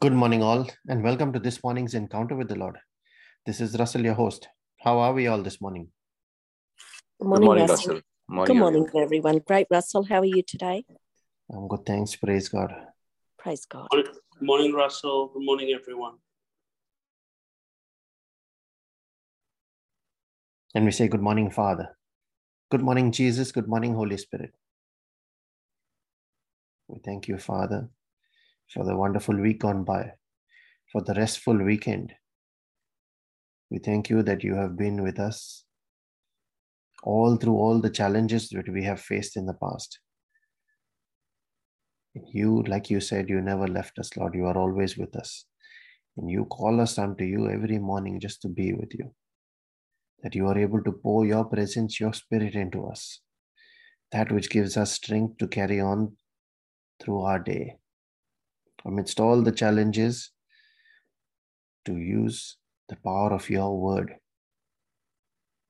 Good 0.00 0.12
morning, 0.12 0.44
all, 0.44 0.64
and 0.88 1.02
welcome 1.02 1.32
to 1.32 1.40
this 1.40 1.64
morning's 1.64 1.94
encounter 1.94 2.36
with 2.36 2.46
the 2.46 2.54
Lord. 2.54 2.76
This 3.44 3.60
is 3.60 3.76
Russell, 3.76 4.04
your 4.04 4.14
host. 4.14 4.46
How 4.78 4.96
are 5.00 5.12
we 5.12 5.26
all 5.26 5.42
this 5.42 5.60
morning? 5.60 5.88
Good 7.18 7.24
Good 7.24 7.28
morning, 7.30 7.46
morning, 7.46 7.66
Russell. 7.66 7.94
Russell. 7.94 8.06
Morning, 8.28 8.54
Good 8.54 8.62
everyone. 8.62 8.74
morning, 8.74 9.02
everyone. 9.02 9.38
Great, 9.44 9.66
Russell. 9.72 10.04
How 10.04 10.20
are 10.20 10.24
you 10.24 10.44
today? 10.44 10.84
I'm 11.50 11.66
good, 11.66 11.84
thanks. 11.84 12.14
Praise 12.14 12.48
God. 12.48 12.72
Praise 13.40 13.66
God. 13.66 13.88
Good 13.90 14.06
morning, 14.40 14.72
Russell. 14.72 15.32
Good 15.34 15.42
morning, 15.42 15.76
everyone. 15.76 16.18
And 20.76 20.84
we 20.84 20.92
say, 20.92 21.08
Good 21.08 21.22
morning, 21.22 21.50
Father. 21.50 21.96
Good 22.70 22.82
morning, 22.82 23.10
Jesus. 23.10 23.50
Good 23.50 23.66
morning, 23.66 23.96
Holy 23.96 24.16
Spirit. 24.16 24.52
We 26.86 27.00
thank 27.04 27.26
you, 27.26 27.36
Father, 27.38 27.88
for 28.72 28.84
the 28.84 28.96
wonderful 28.96 29.36
week 29.36 29.60
gone 29.60 29.84
by, 29.84 30.12
for 30.92 31.02
the 31.02 31.14
restful 31.14 31.56
weekend. 31.56 32.12
We 33.70 33.78
thank 33.78 34.10
you 34.10 34.22
that 34.22 34.42
you 34.44 34.54
have 34.54 34.76
been 34.76 35.02
with 35.02 35.18
us 35.18 35.64
all 37.02 37.36
through 37.36 37.56
all 37.56 37.80
the 37.80 37.90
challenges 37.90 38.48
that 38.50 38.68
we 38.68 38.84
have 38.84 39.00
faced 39.00 39.36
in 39.36 39.46
the 39.46 39.54
past. 39.54 39.98
You, 42.14 42.62
like 42.66 42.90
you 42.90 43.00
said, 43.00 43.28
you 43.28 43.40
never 43.40 43.68
left 43.68 43.98
us, 43.98 44.16
Lord. 44.16 44.34
You 44.34 44.46
are 44.46 44.56
always 44.58 44.96
with 44.96 45.14
us. 45.14 45.44
And 46.16 46.28
you 46.28 46.46
call 46.46 46.80
us 46.80 46.98
unto 46.98 47.24
you 47.24 47.48
every 47.48 47.78
morning 47.78 48.18
just 48.18 48.42
to 48.42 48.48
be 48.48 48.72
with 48.72 48.92
you. 48.94 49.14
That 50.22 50.34
you 50.34 50.48
are 50.48 50.58
able 50.58 50.82
to 50.82 50.90
pour 50.90 51.24
your 51.24 51.44
presence, 51.44 52.00
your 52.00 52.12
spirit 52.12 52.54
into 52.54 52.86
us. 52.86 53.20
That 54.10 54.32
which 54.32 54.50
gives 54.50 54.76
us 54.76 54.92
strength 54.92 55.38
to 55.38 55.46
carry 55.46 55.80
on 55.80 56.16
through 57.00 57.20
our 57.20 57.38
day. 57.38 57.76
Amidst 58.84 59.20
all 59.20 59.42
the 59.42 59.52
challenges, 59.52 60.30
to 61.84 61.96
use 61.96 62.56
the 62.88 62.96
power 62.96 63.32
of 63.32 63.48
your 63.48 63.78
word 63.78 64.14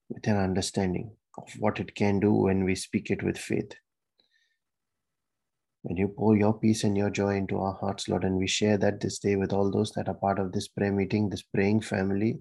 with 0.09 0.27
an 0.27 0.37
understanding 0.37 1.13
of 1.37 1.49
what 1.59 1.79
it 1.79 1.95
can 1.95 2.19
do 2.19 2.33
when 2.33 2.65
we 2.65 2.75
speak 2.75 3.11
it 3.11 3.23
with 3.23 3.39
faith. 3.39 3.73
When 5.83 5.97
you 5.97 6.09
pour 6.09 6.37
your 6.37 6.59
peace 6.59 6.83
and 6.85 6.97
your 6.97 7.11
joy 7.11 7.37
into 7.37 7.59
our 7.59 7.75
hearts, 7.75 8.09
Lord, 8.09 8.25
and 8.25 8.37
we 8.37 8.49
share 8.49 8.77
that 8.79 9.01
this 9.01 9.19
day 9.19 9.37
with 9.37 9.53
all 9.53 9.71
those 9.71 9.93
that 9.93 10.09
are 10.09 10.15
part 10.15 10.39
of 10.39 10.53
this 10.53 10.69
prayer 10.69 10.93
meeting, 10.93 11.31
this 11.31 11.43
praying 11.43 11.83
family. 11.83 12.41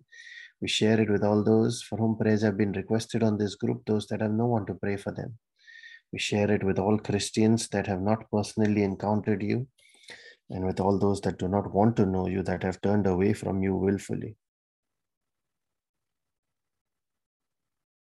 We 0.60 0.68
share 0.68 1.00
it 1.00 1.10
with 1.10 1.24
all 1.24 1.44
those 1.44 1.84
for 1.84 1.98
whom 1.98 2.18
prayers 2.18 2.42
have 2.42 2.58
been 2.58 2.72
requested 2.72 3.22
on 3.22 3.38
this 3.38 3.56
group, 3.56 3.84
those 3.86 4.08
that 4.08 4.22
have 4.22 4.32
no 4.32 4.48
one 4.48 4.66
to 4.66 4.74
pray 4.74 4.98
for 4.98 5.12
them. 5.12 5.38
We 6.12 6.20
share 6.20 6.50
it 6.52 6.64
with 6.64 6.80
all 6.80 6.98
Christians 6.98 7.68
that 7.70 7.86
have 7.86 8.02
not 8.02 8.30
personally 8.32 8.82
encountered 8.82 9.44
you, 9.44 9.68
and 10.50 10.66
with 10.66 10.80
all 10.80 10.98
those 10.98 11.22
that 11.22 11.38
do 11.38 11.48
not 11.48 11.74
want 11.74 11.96
to 11.98 12.06
know 12.06 12.28
you, 12.28 12.42
that 12.44 12.64
have 12.64 12.82
turned 12.82 13.06
away 13.06 13.34
from 13.34 13.62
you 13.62 13.76
willfully. 13.76 14.36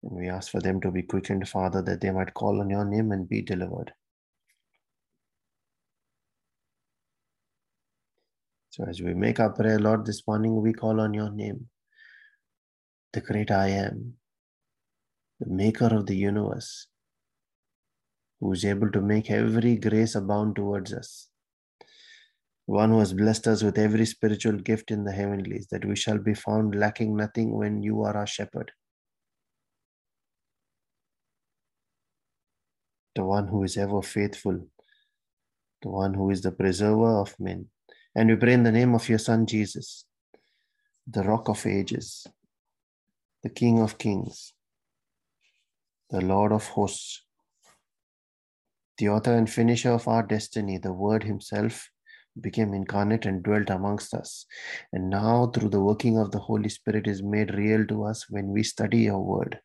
And 0.02 0.16
we 0.16 0.28
ask 0.28 0.50
for 0.50 0.60
them 0.60 0.80
to 0.82 0.90
be 0.90 1.02
quickened, 1.02 1.48
Father, 1.48 1.82
that 1.82 2.00
they 2.00 2.10
might 2.10 2.34
call 2.34 2.60
on 2.60 2.70
your 2.70 2.84
name 2.84 3.10
and 3.10 3.28
be 3.28 3.42
delivered. 3.42 3.92
So 8.70 8.84
as 8.84 9.00
we 9.00 9.14
make 9.14 9.40
our 9.40 9.50
prayer, 9.50 9.78
Lord, 9.78 10.04
this 10.04 10.22
morning, 10.28 10.60
we 10.60 10.72
call 10.72 11.00
on 11.00 11.14
your 11.14 11.30
name, 11.30 11.68
the 13.12 13.22
great 13.22 13.50
I 13.50 13.68
am, 13.68 14.14
the 15.40 15.48
maker 15.48 15.86
of 15.86 16.06
the 16.06 16.14
universe, 16.14 16.86
who 18.38 18.52
is 18.52 18.64
able 18.66 18.90
to 18.90 19.00
make 19.00 19.30
every 19.30 19.76
grace 19.76 20.14
abound 20.14 20.56
towards 20.56 20.92
us. 20.92 21.28
One 22.66 22.90
who 22.90 22.98
has 22.98 23.12
blessed 23.12 23.46
us 23.46 23.62
with 23.62 23.78
every 23.78 24.04
spiritual 24.06 24.58
gift 24.58 24.90
in 24.90 25.04
the 25.04 25.12
heavenlies, 25.12 25.68
that 25.70 25.84
we 25.84 25.94
shall 25.94 26.18
be 26.18 26.34
found 26.34 26.74
lacking 26.74 27.16
nothing 27.16 27.56
when 27.56 27.80
you 27.80 28.02
are 28.02 28.16
our 28.16 28.26
shepherd. 28.26 28.72
The 33.14 33.24
one 33.24 33.46
who 33.46 33.62
is 33.62 33.76
ever 33.76 34.02
faithful, 34.02 34.66
the 35.80 35.88
one 35.88 36.14
who 36.14 36.30
is 36.30 36.42
the 36.42 36.50
preserver 36.50 37.20
of 37.20 37.38
men. 37.38 37.68
And 38.16 38.30
we 38.30 38.36
pray 38.36 38.54
in 38.54 38.64
the 38.64 38.72
name 38.72 38.96
of 38.96 39.08
your 39.08 39.20
Son 39.20 39.46
Jesus, 39.46 40.04
the 41.06 41.22
rock 41.22 41.48
of 41.48 41.64
ages, 41.66 42.26
the 43.44 43.48
King 43.48 43.80
of 43.80 43.96
kings, 43.96 44.54
the 46.10 46.20
Lord 46.20 46.50
of 46.50 46.66
hosts, 46.66 47.22
the 48.98 49.08
author 49.08 49.34
and 49.34 49.48
finisher 49.48 49.92
of 49.92 50.08
our 50.08 50.24
destiny, 50.24 50.78
the 50.78 50.92
Word 50.92 51.22
Himself 51.22 51.90
became 52.40 52.74
incarnate 52.74 53.26
and 53.26 53.42
dwelt 53.42 53.70
amongst 53.70 54.14
us. 54.14 54.46
And 54.92 55.10
now, 55.10 55.46
through 55.46 55.70
the 55.70 55.80
working 55.80 56.18
of 56.18 56.30
the 56.30 56.38
Holy 56.38 56.68
Spirit, 56.68 57.06
is 57.06 57.22
made 57.22 57.54
real 57.54 57.86
to 57.86 58.04
us 58.04 58.26
when 58.28 58.48
we 58.48 58.62
study 58.62 58.98
your 58.98 59.22
Word. 59.22 59.60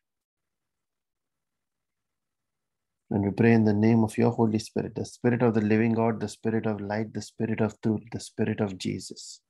And 3.10 3.24
we 3.24 3.30
pray 3.30 3.52
in 3.52 3.64
the 3.64 3.74
name 3.74 4.04
of 4.04 4.16
your 4.16 4.30
Holy 4.30 4.58
Spirit, 4.58 4.94
the 4.94 5.04
Spirit 5.04 5.42
of 5.42 5.52
the 5.52 5.60
living 5.60 5.92
God, 5.92 6.18
the 6.18 6.28
Spirit 6.28 6.64
of 6.64 6.80
light, 6.80 7.12
the 7.12 7.20
Spirit 7.20 7.60
of 7.60 7.78
truth, 7.82 8.00
the 8.10 8.20
Spirit 8.20 8.60
of 8.60 8.78
Jesus, 8.78 9.42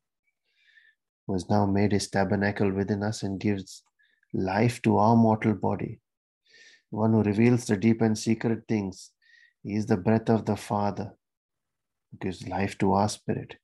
who 1.26 1.34
has 1.34 1.48
now 1.48 1.64
made 1.64 1.92
his 1.92 2.10
tabernacle 2.10 2.72
within 2.72 3.04
us 3.04 3.22
and 3.22 3.38
gives 3.38 3.84
life 4.34 4.82
to 4.82 4.96
our 4.98 5.14
mortal 5.14 5.54
body. 5.54 6.00
One 6.90 7.12
who 7.12 7.22
reveals 7.22 7.66
the 7.66 7.76
deep 7.76 8.00
and 8.02 8.18
secret 8.18 8.64
things. 8.68 9.12
He 9.62 9.74
is 9.74 9.86
the 9.86 9.96
breath 9.96 10.28
of 10.28 10.44
the 10.44 10.56
Father, 10.56 11.12
gives 12.20 12.46
life 12.46 12.76
to 12.78 12.92
our 12.92 13.08
spirit, 13.08 13.56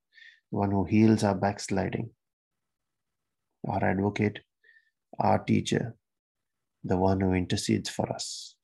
the 0.50 0.58
one 0.58 0.70
who 0.70 0.84
heals 0.84 1.24
our 1.24 1.34
backsliding, 1.34 2.10
our 3.68 3.84
advocate, 3.84 4.40
our 5.18 5.38
teacher, 5.38 5.94
the 6.84 6.96
one 6.96 7.20
who 7.20 7.32
intercedes 7.32 7.90
for 7.90 8.10
us. 8.12 8.54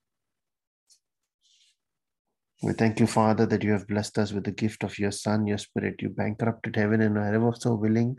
We 2.63 2.73
thank 2.73 2.99
you, 2.99 3.07
Father, 3.07 3.45
that 3.47 3.63
you 3.63 3.73
have 3.73 3.87
blessed 3.87 4.17
us 4.19 4.33
with 4.33 4.45
the 4.45 4.53
gift 4.53 4.85
of 4.85 4.99
your 4.99 5.11
Son, 5.11 5.47
your 5.47 5.59
Spirit. 5.59 5.97
You 6.01 6.09
bankrupted 6.09 6.77
heaven 6.77 7.03
and 7.03 7.19
are 7.19 7.35
ever 7.35 7.53
so 7.55 7.75
willing 7.75 8.17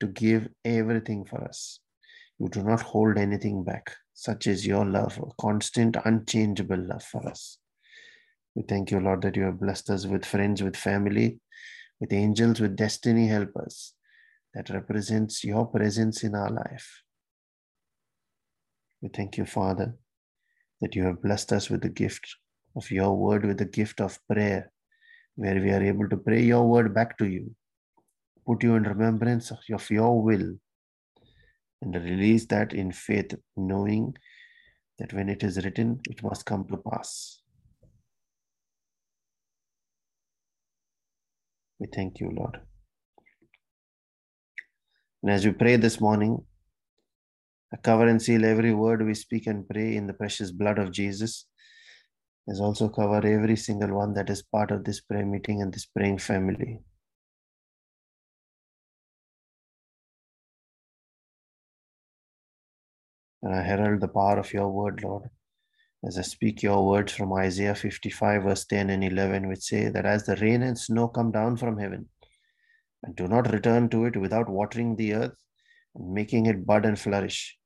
to 0.00 0.06
give 0.06 0.48
everything 0.64 1.24
for 1.26 1.44
us. 1.44 1.80
You 2.38 2.48
do 2.48 2.62
not 2.62 2.80
hold 2.80 3.18
anything 3.18 3.62
back. 3.62 3.94
Such 4.14 4.46
is 4.46 4.66
your 4.66 4.86
love, 4.86 5.18
a 5.18 5.26
constant, 5.38 5.96
unchangeable 6.04 6.78
love 6.78 7.02
for 7.02 7.28
us. 7.28 7.58
We 8.54 8.62
thank 8.62 8.90
you, 8.90 9.00
Lord, 9.00 9.22
that 9.22 9.36
you 9.36 9.42
have 9.44 9.60
blessed 9.60 9.90
us 9.90 10.06
with 10.06 10.24
friends, 10.24 10.62
with 10.62 10.76
family, 10.76 11.40
with 12.00 12.12
angels, 12.12 12.60
with 12.60 12.76
destiny 12.76 13.26
helpers 13.26 13.94
that 14.54 14.70
represents 14.70 15.42
your 15.42 15.66
presence 15.66 16.22
in 16.22 16.34
our 16.34 16.50
life. 16.50 17.02
We 19.02 19.08
thank 19.08 19.36
you, 19.36 19.44
Father, 19.44 19.96
that 20.80 20.94
you 20.94 21.04
have 21.04 21.20
blessed 21.20 21.52
us 21.52 21.68
with 21.68 21.82
the 21.82 21.88
gift 21.88 22.36
of 22.76 22.90
your 22.90 23.16
word, 23.16 23.44
with 23.44 23.58
the 23.58 23.64
gift 23.64 24.00
of 24.00 24.18
prayer, 24.30 24.70
where 25.34 25.60
we 25.60 25.70
are 25.70 25.82
able 25.82 26.08
to 26.08 26.16
pray 26.16 26.42
your 26.42 26.66
word 26.68 26.94
back 26.94 27.18
to 27.18 27.26
you, 27.26 27.54
put 28.46 28.62
you 28.62 28.76
in 28.76 28.84
remembrance 28.84 29.50
of 29.50 29.58
of 29.72 29.90
your 29.90 30.22
will, 30.22 30.54
and 31.82 31.94
release 31.94 32.46
that 32.46 32.72
in 32.72 32.92
faith, 32.92 33.34
knowing 33.56 34.14
that 34.98 35.12
when 35.12 35.28
it 35.28 35.42
is 35.42 35.64
written, 35.64 36.00
it 36.08 36.22
must 36.22 36.46
come 36.46 36.64
to 36.68 36.76
pass. 36.76 37.43
We 41.78 41.88
thank 41.94 42.20
you, 42.20 42.30
Lord. 42.30 42.60
And 45.22 45.32
as 45.32 45.44
we 45.44 45.52
pray 45.52 45.76
this 45.76 46.00
morning, 46.00 46.38
I 47.72 47.76
cover 47.78 48.06
and 48.06 48.20
seal 48.22 48.44
every 48.44 48.72
word 48.72 49.04
we 49.04 49.14
speak 49.14 49.46
and 49.46 49.68
pray 49.68 49.96
in 49.96 50.06
the 50.06 50.12
precious 50.12 50.52
blood 50.52 50.78
of 50.78 50.92
Jesus. 50.92 51.46
As 52.48 52.60
also 52.60 52.88
cover 52.88 53.26
every 53.26 53.56
single 53.56 53.94
one 53.94 54.14
that 54.14 54.30
is 54.30 54.42
part 54.42 54.70
of 54.70 54.84
this 54.84 55.00
prayer 55.00 55.24
meeting 55.24 55.62
and 55.62 55.72
this 55.72 55.86
praying 55.86 56.18
family. 56.18 56.80
And 63.42 63.54
I 63.54 63.62
herald 63.62 64.00
the 64.00 64.08
power 64.08 64.38
of 64.38 64.52
your 64.52 64.68
word, 64.68 65.02
Lord, 65.02 65.30
as 66.06 66.18
I 66.18 66.22
speak 66.22 66.62
your 66.62 66.86
words 66.86 67.12
from 67.12 67.32
Isaiah 67.32 67.74
55, 67.74 68.42
verse 68.42 68.64
10 68.66 68.90
and 68.90 69.02
11, 69.02 69.48
which 69.48 69.62
say 69.62 69.88
that 69.88 70.04
as 70.04 70.26
the 70.26 70.36
rain 70.36 70.62
and 70.62 70.78
snow 70.78 71.08
come 71.08 71.30
down 71.30 71.56
from 71.56 71.78
heaven 71.78 72.08
and 73.02 73.16
do 73.16 73.26
not 73.26 73.52
return 73.52 73.88
to 73.90 74.04
it 74.04 74.16
without 74.16 74.48
watering 74.48 74.96
the 74.96 75.14
earth 75.14 75.36
and 75.94 76.12
making 76.12 76.46
it 76.46 76.66
bud 76.66 76.84
and 76.84 76.98
flourish, 76.98 77.56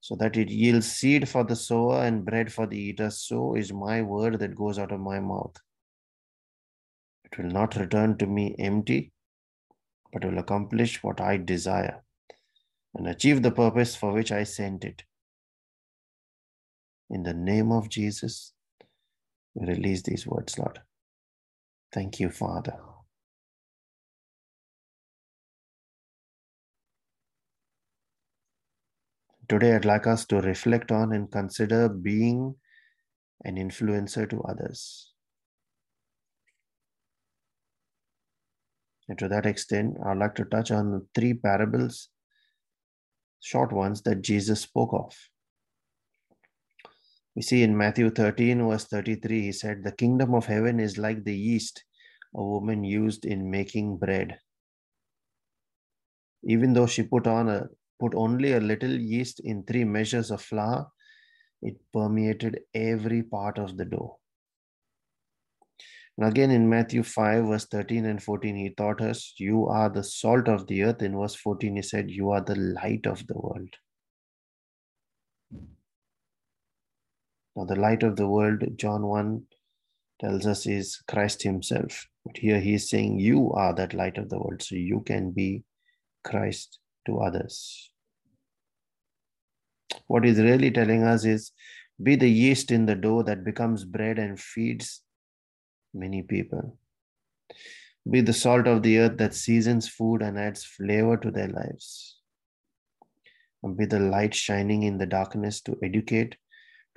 so 0.00 0.14
that 0.16 0.36
it 0.36 0.48
yields 0.48 0.90
seed 0.90 1.28
for 1.28 1.44
the 1.44 1.56
sower 1.56 2.04
and 2.04 2.24
bread 2.24 2.52
for 2.52 2.66
the 2.66 2.78
eater, 2.78 3.10
so 3.10 3.54
is 3.54 3.72
my 3.72 4.00
word 4.00 4.38
that 4.38 4.54
goes 4.54 4.78
out 4.78 4.92
of 4.92 5.00
my 5.00 5.20
mouth. 5.20 5.56
It 7.24 7.38
will 7.38 7.50
not 7.50 7.76
return 7.76 8.16
to 8.18 8.26
me 8.26 8.54
empty, 8.58 9.12
but 10.12 10.24
will 10.24 10.38
accomplish 10.38 11.02
what 11.02 11.20
I 11.20 11.36
desire 11.36 12.02
and 12.94 13.08
achieve 13.08 13.42
the 13.42 13.50
purpose 13.50 13.96
for 13.96 14.12
which 14.12 14.30
I 14.30 14.44
sent 14.44 14.84
it. 14.84 15.02
In 17.10 17.22
the 17.22 17.34
name 17.34 17.70
of 17.70 17.88
Jesus, 17.88 18.52
we 19.54 19.66
release 19.66 20.02
these 20.02 20.26
words, 20.26 20.58
Lord. 20.58 20.80
Thank 21.92 22.18
you, 22.18 22.30
Father. 22.30 22.76
Today, 29.48 29.74
I'd 29.74 29.84
like 29.84 30.06
us 30.06 30.24
to 30.26 30.40
reflect 30.40 30.90
on 30.90 31.12
and 31.12 31.30
consider 31.30 31.88
being 31.88 32.54
an 33.44 33.56
influencer 33.56 34.28
to 34.30 34.40
others. 34.42 35.12
And 39.06 39.18
to 39.18 39.28
that 39.28 39.44
extent, 39.44 39.98
I'd 40.04 40.16
like 40.16 40.34
to 40.36 40.46
touch 40.46 40.70
on 40.70 41.06
three 41.14 41.34
parables, 41.34 42.08
short 43.40 43.70
ones 43.70 44.00
that 44.02 44.22
Jesus 44.22 44.62
spoke 44.62 44.94
of. 44.94 45.14
We 47.34 47.42
see 47.42 47.62
in 47.62 47.76
Matthew 47.76 48.10
13, 48.10 48.66
verse 48.68 48.84
33, 48.84 49.42
he 49.42 49.52
said, 49.52 49.82
The 49.82 49.92
kingdom 49.92 50.34
of 50.34 50.46
heaven 50.46 50.78
is 50.78 50.98
like 50.98 51.24
the 51.24 51.36
yeast 51.36 51.84
a 52.34 52.42
woman 52.42 52.84
used 52.84 53.24
in 53.24 53.50
making 53.50 53.96
bread. 53.96 54.38
Even 56.44 56.72
though 56.72 56.86
she 56.86 57.02
put 57.02 57.26
on 57.26 57.48
a 57.48 57.68
put 58.00 58.14
only 58.14 58.52
a 58.52 58.60
little 58.60 58.90
yeast 58.90 59.40
in 59.40 59.62
three 59.62 59.84
measures 59.84 60.30
of 60.30 60.42
flour, 60.42 60.90
it 61.62 61.76
permeated 61.92 62.60
every 62.74 63.22
part 63.22 63.58
of 63.58 63.76
the 63.76 63.84
dough. 63.84 64.18
And 66.16 66.28
again 66.28 66.50
in 66.50 66.68
Matthew 66.68 67.02
5, 67.02 67.46
verse 67.46 67.66
13 67.66 68.04
and 68.04 68.22
14, 68.22 68.56
he 68.56 68.70
taught 68.70 69.00
us, 69.00 69.34
You 69.38 69.66
are 69.68 69.88
the 69.88 70.04
salt 70.04 70.48
of 70.48 70.66
the 70.66 70.84
earth. 70.84 71.02
In 71.02 71.16
verse 71.16 71.34
14, 71.34 71.76
he 71.76 71.82
said, 71.82 72.10
You 72.10 72.30
are 72.30 72.40
the 72.40 72.56
light 72.56 73.06
of 73.06 73.26
the 73.26 73.34
world. 73.34 73.74
Now, 77.56 77.64
the 77.64 77.76
light 77.76 78.02
of 78.02 78.16
the 78.16 78.28
world, 78.28 78.64
John 78.76 79.06
1 79.06 79.42
tells 80.20 80.46
us, 80.46 80.66
is 80.66 81.02
Christ 81.08 81.42
Himself. 81.42 82.08
But 82.24 82.38
here 82.38 82.58
he 82.58 82.74
is 82.74 82.88
saying, 82.88 83.20
You 83.20 83.52
are 83.52 83.74
that 83.74 83.94
light 83.94 84.18
of 84.18 84.30
the 84.30 84.38
world. 84.38 84.62
So 84.62 84.76
you 84.76 85.02
can 85.06 85.30
be 85.30 85.62
Christ 86.24 86.78
to 87.06 87.18
others. 87.18 87.90
What 90.06 90.24
he's 90.24 90.38
really 90.38 90.70
telling 90.70 91.02
us 91.02 91.24
is 91.24 91.52
be 92.02 92.16
the 92.16 92.30
yeast 92.30 92.70
in 92.70 92.86
the 92.86 92.94
dough 92.94 93.22
that 93.22 93.44
becomes 93.44 93.84
bread 93.84 94.18
and 94.18 94.40
feeds 94.40 95.02
many 95.92 96.22
people. 96.22 96.78
Be 98.10 98.20
the 98.20 98.32
salt 98.32 98.66
of 98.66 98.82
the 98.82 98.98
earth 98.98 99.16
that 99.18 99.34
seasons 99.34 99.88
food 99.88 100.20
and 100.20 100.38
adds 100.38 100.64
flavor 100.64 101.16
to 101.18 101.30
their 101.30 101.48
lives. 101.48 102.18
And 103.62 103.76
be 103.76 103.86
the 103.86 104.00
light 104.00 104.34
shining 104.34 104.82
in 104.82 104.98
the 104.98 105.06
darkness 105.06 105.60
to 105.62 105.78
educate, 105.82 106.36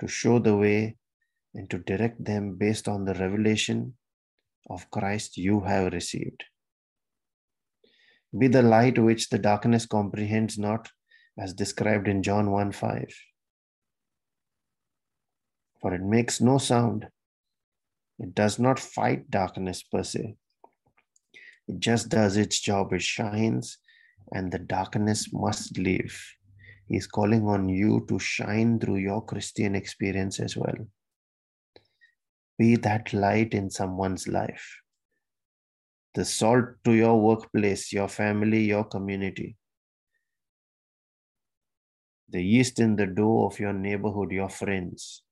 to 0.00 0.08
show 0.08 0.38
the 0.38 0.56
way, 0.56 0.96
and 1.54 1.68
to 1.70 1.78
direct 1.78 2.24
them 2.24 2.56
based 2.56 2.88
on 2.88 3.04
the 3.04 3.14
revelation 3.14 3.94
of 4.70 4.90
Christ 4.90 5.36
you 5.36 5.60
have 5.60 5.92
received. 5.92 6.44
Be 8.36 8.48
the 8.48 8.62
light 8.62 8.98
which 8.98 9.30
the 9.30 9.38
darkness 9.38 9.86
comprehends 9.86 10.58
not, 10.58 10.90
as 11.38 11.54
described 11.54 12.08
in 12.08 12.22
John 12.22 12.50
1 12.50 12.72
5. 12.72 13.06
For 15.80 15.94
it 15.94 16.02
makes 16.02 16.40
no 16.40 16.58
sound, 16.58 17.08
it 18.18 18.34
does 18.34 18.58
not 18.58 18.78
fight 18.78 19.30
darkness 19.30 19.82
per 19.82 20.02
se. 20.02 20.36
It 21.68 21.78
just 21.78 22.08
does 22.08 22.36
its 22.36 22.60
job. 22.60 22.92
It 22.92 23.02
shines, 23.02 23.78
and 24.32 24.50
the 24.50 24.58
darkness 24.58 25.32
must 25.32 25.78
leave. 25.78 26.20
He's 26.88 27.06
calling 27.06 27.46
on 27.46 27.68
you 27.68 28.06
to 28.08 28.18
shine 28.18 28.80
through 28.80 28.96
your 28.96 29.22
Christian 29.24 29.74
experience 29.74 30.40
as 30.40 30.56
well. 30.56 30.88
Be 32.58 32.76
that 32.76 33.12
light 33.12 33.52
in 33.52 33.70
someone's 33.70 34.26
life. 34.26 34.80
The 36.14 36.24
salt 36.24 36.64
to 36.84 36.92
your 36.92 37.20
workplace, 37.20 37.92
your 37.92 38.08
family, 38.08 38.64
your 38.64 38.84
community. 38.84 39.56
The 42.30 42.42
yeast 42.42 42.80
in 42.80 42.96
the 42.96 43.06
dough 43.06 43.46
of 43.46 43.60
your 43.60 43.74
neighborhood, 43.74 44.32
your 44.32 44.48
friends. 44.48 45.22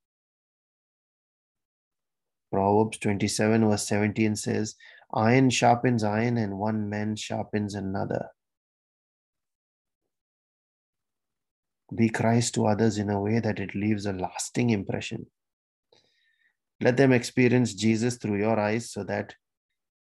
Proverbs 2.52 2.98
27, 2.98 3.68
verse 3.68 3.88
17 3.88 4.36
says, 4.36 4.76
Iron 5.14 5.50
sharpens 5.50 6.04
iron, 6.04 6.36
and 6.36 6.58
one 6.58 6.88
man 6.88 7.16
sharpens 7.16 7.74
another. 7.74 8.28
Be 11.94 12.08
Christ 12.08 12.54
to 12.54 12.66
others 12.66 12.98
in 12.98 13.10
a 13.10 13.20
way 13.20 13.38
that 13.38 13.60
it 13.60 13.74
leaves 13.74 14.06
a 14.06 14.12
lasting 14.12 14.70
impression. 14.70 15.26
Let 16.80 16.96
them 16.96 17.12
experience 17.12 17.74
Jesus 17.74 18.16
through 18.16 18.38
your 18.38 18.58
eyes 18.58 18.90
so 18.90 19.04
that 19.04 19.34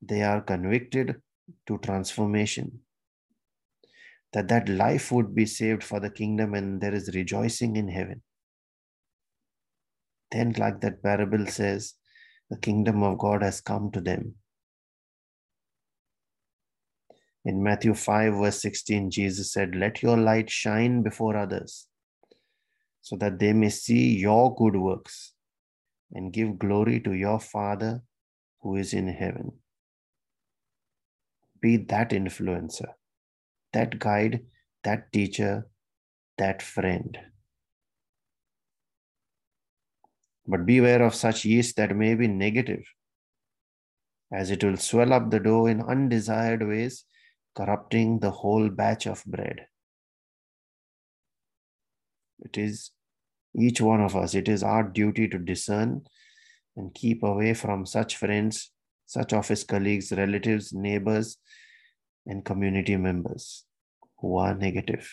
they 0.02 0.22
are 0.22 0.40
convicted 0.40 1.20
to 1.66 1.78
transformation. 1.78 2.80
That 4.32 4.48
that 4.48 4.68
life 4.68 5.12
would 5.12 5.34
be 5.34 5.46
saved 5.46 5.84
for 5.84 6.00
the 6.00 6.10
kingdom 6.10 6.54
and 6.54 6.80
there 6.80 6.94
is 6.94 7.14
rejoicing 7.14 7.76
in 7.76 7.88
heaven. 7.88 8.22
Then, 10.32 10.54
like 10.58 10.80
that 10.80 11.02
parable 11.02 11.46
says, 11.46 11.94
the 12.50 12.58
kingdom 12.58 13.02
of 13.02 13.18
God 13.18 13.42
has 13.42 13.60
come 13.60 13.90
to 13.92 14.00
them. 14.00 14.34
In 17.46 17.62
Matthew 17.62 17.94
5, 17.94 18.34
verse 18.34 18.60
16, 18.60 19.08
Jesus 19.08 19.52
said, 19.52 19.76
Let 19.76 20.02
your 20.02 20.16
light 20.16 20.50
shine 20.50 21.02
before 21.02 21.36
others 21.36 21.86
so 23.00 23.14
that 23.18 23.38
they 23.38 23.52
may 23.52 23.68
see 23.68 24.16
your 24.16 24.52
good 24.56 24.74
works 24.74 25.32
and 26.12 26.32
give 26.32 26.58
glory 26.58 26.98
to 26.98 27.12
your 27.12 27.38
Father 27.38 28.02
who 28.62 28.74
is 28.74 28.92
in 28.92 29.06
heaven. 29.06 29.52
Be 31.62 31.76
that 31.76 32.10
influencer, 32.10 32.88
that 33.72 34.00
guide, 34.00 34.46
that 34.82 35.12
teacher, 35.12 35.68
that 36.38 36.60
friend. 36.60 37.16
But 40.48 40.66
beware 40.66 41.04
of 41.04 41.14
such 41.14 41.44
yeast 41.44 41.76
that 41.76 41.94
may 41.94 42.16
be 42.16 42.26
negative, 42.26 42.84
as 44.32 44.50
it 44.50 44.64
will 44.64 44.78
swell 44.78 45.12
up 45.12 45.30
the 45.30 45.38
dough 45.38 45.66
in 45.66 45.80
undesired 45.80 46.66
ways, 46.66 47.04
corrupting 47.56 48.18
the 48.18 48.30
whole 48.30 48.68
batch 48.68 49.06
of 49.06 49.24
bread. 49.24 49.66
It 52.40 52.58
is 52.58 52.90
each 53.58 53.80
one 53.80 54.02
of 54.02 54.14
us, 54.14 54.34
it 54.34 54.48
is 54.48 54.62
our 54.62 54.82
duty 54.82 55.26
to 55.28 55.38
discern 55.38 56.02
and 56.76 56.94
keep 56.94 57.22
away 57.22 57.54
from 57.54 57.86
such 57.86 58.16
friends, 58.16 58.70
such 59.06 59.32
office 59.32 59.64
colleagues, 59.64 60.12
relatives, 60.12 60.74
neighbors, 60.74 61.38
and 62.26 62.44
community 62.44 62.96
members 62.96 63.64
who 64.18 64.36
are 64.36 64.54
negative. 64.54 65.10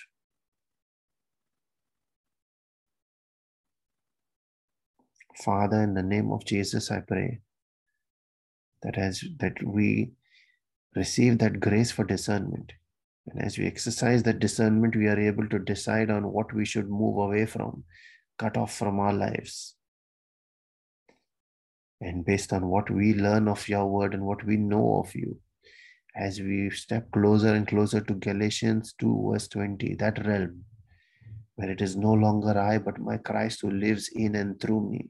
Father, 5.43 5.81
in 5.81 5.93
the 5.93 6.03
name 6.03 6.31
of 6.31 6.45
Jesus, 6.45 6.91
I 6.91 6.99
pray 6.99 7.39
that 8.81 8.97
as 8.97 9.23
that 9.39 9.63
we 9.63 10.11
receive 10.95 11.39
that 11.39 11.59
grace 11.59 11.91
for 11.91 12.03
discernment, 12.03 12.73
and 13.27 13.41
as 13.41 13.57
we 13.57 13.65
exercise 13.65 14.23
that 14.23 14.39
discernment, 14.39 14.95
we 14.95 15.07
are 15.07 15.19
able 15.19 15.47
to 15.49 15.59
decide 15.59 16.09
on 16.09 16.31
what 16.31 16.53
we 16.53 16.65
should 16.65 16.89
move 16.89 17.17
away 17.17 17.45
from, 17.45 17.83
cut 18.37 18.57
off 18.57 18.75
from 18.75 18.99
our 18.99 19.13
lives. 19.13 19.75
And 22.01 22.25
based 22.25 22.51
on 22.51 22.67
what 22.67 22.89
we 22.89 23.13
learn 23.13 23.47
of 23.47 23.69
your 23.69 23.85
word 23.85 24.13
and 24.13 24.25
what 24.25 24.45
we 24.45 24.57
know 24.57 24.97
of 24.97 25.15
you, 25.15 25.39
as 26.15 26.39
we 26.39 26.69
step 26.69 27.09
closer 27.11 27.53
and 27.53 27.67
closer 27.67 28.01
to 28.01 28.13
Galatians 28.15 28.93
2, 28.99 29.29
verse 29.31 29.47
20, 29.47 29.95
that 29.95 30.25
realm 30.25 30.65
where 31.55 31.69
it 31.69 31.81
is 31.81 31.95
no 31.95 32.11
longer 32.11 32.57
I, 32.59 32.77
but 32.79 32.99
my 32.99 33.17
Christ 33.17 33.61
who 33.61 33.69
lives 33.71 34.09
in 34.13 34.35
and 34.35 34.59
through 34.59 34.89
me. 34.89 35.09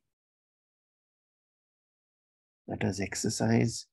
Let 2.68 2.84
us 2.84 3.00
exercise 3.00 3.88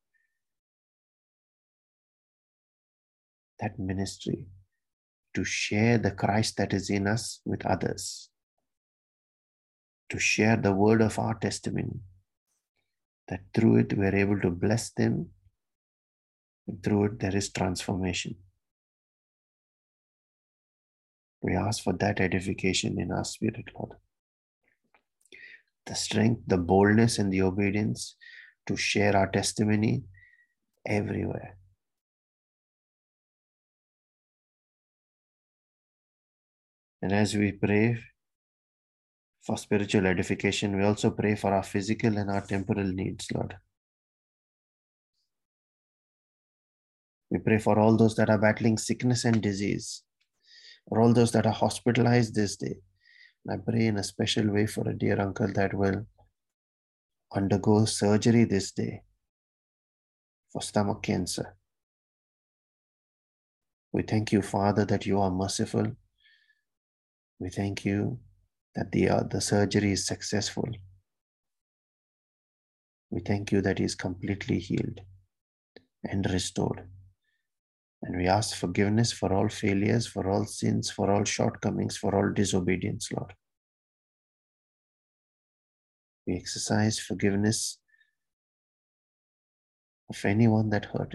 that 3.60 3.78
ministry 3.78 4.46
to 5.34 5.44
share 5.44 5.98
the 5.98 6.10
Christ 6.10 6.56
that 6.56 6.72
is 6.72 6.90
in 6.90 7.06
us 7.06 7.40
with 7.44 7.64
others, 7.64 8.30
to 10.08 10.18
share 10.18 10.56
the 10.56 10.72
word 10.72 11.02
of 11.02 11.18
our 11.18 11.34
testimony, 11.34 12.00
that 13.28 13.42
through 13.54 13.76
it 13.76 13.96
we're 13.96 14.14
able 14.14 14.40
to 14.40 14.50
bless 14.50 14.90
them, 14.90 15.28
and 16.66 16.82
through 16.82 17.04
it 17.04 17.20
there 17.20 17.36
is 17.36 17.52
transformation. 17.52 18.34
We 21.42 21.54
ask 21.54 21.82
for 21.82 21.92
that 21.94 22.20
edification 22.20 23.00
in 23.00 23.12
our 23.12 23.24
spirit, 23.24 23.64
Lord. 23.74 23.92
The 25.86 25.94
strength, 25.94 26.42
the 26.46 26.58
boldness, 26.58 27.18
and 27.18 27.32
the 27.32 27.42
obedience 27.42 28.16
to 28.66 28.76
share 28.76 29.16
our 29.16 29.28
testimony 29.28 30.02
everywhere. 30.86 31.56
And 37.02 37.12
as 37.12 37.34
we 37.34 37.52
pray 37.52 37.98
for 39.42 39.56
spiritual 39.56 40.06
edification, 40.06 40.76
we 40.76 40.84
also 40.84 41.10
pray 41.10 41.34
for 41.34 41.52
our 41.52 41.62
physical 41.62 42.16
and 42.18 42.30
our 42.30 42.42
temporal 42.42 42.86
needs, 42.92 43.26
Lord. 43.32 43.56
We 47.30 47.38
pray 47.38 47.58
for 47.58 47.78
all 47.78 47.96
those 47.96 48.16
that 48.16 48.28
are 48.28 48.38
battling 48.38 48.76
sickness 48.76 49.24
and 49.24 49.40
disease. 49.40 50.02
For 50.88 51.00
all 51.00 51.12
those 51.12 51.32
that 51.32 51.46
are 51.46 51.52
hospitalized 51.52 52.34
this 52.34 52.56
day, 52.56 52.76
I 53.48 53.56
pray 53.56 53.86
in 53.86 53.96
a 53.96 54.04
special 54.04 54.50
way 54.50 54.66
for 54.66 54.88
a 54.88 54.96
dear 54.96 55.20
uncle 55.20 55.50
that 55.54 55.72
will 55.72 56.06
undergo 57.32 57.84
surgery 57.84 58.44
this 58.44 58.72
day 58.72 59.02
for 60.52 60.60
stomach 60.60 61.02
cancer. 61.02 61.56
We 63.92 64.02
thank 64.02 64.32
you, 64.32 64.42
Father, 64.42 64.84
that 64.84 65.06
you 65.06 65.20
are 65.20 65.30
merciful. 65.30 65.96
We 67.40 67.48
thank 67.48 67.86
you 67.86 68.18
that 68.74 68.92
the, 68.92 69.08
uh, 69.08 69.22
the 69.22 69.40
surgery 69.40 69.92
is 69.92 70.06
successful. 70.06 70.68
We 73.08 73.20
thank 73.20 73.50
you 73.50 73.62
that 73.62 73.78
he 73.78 73.84
is 73.84 73.94
completely 73.94 74.58
healed 74.58 75.00
and 76.04 76.30
restored. 76.30 76.86
And 78.02 78.16
we 78.16 78.28
ask 78.28 78.56
forgiveness 78.56 79.10
for 79.10 79.32
all 79.32 79.48
failures, 79.48 80.06
for 80.06 80.30
all 80.30 80.44
sins, 80.44 80.90
for 80.90 81.10
all 81.10 81.24
shortcomings, 81.24 81.96
for 81.96 82.14
all 82.14 82.32
disobedience, 82.32 83.10
Lord. 83.10 83.34
We 86.26 86.36
exercise 86.36 86.98
forgiveness 86.98 87.78
of 90.10 90.24
anyone 90.24 90.70
that 90.70 90.86
hurt 90.86 91.14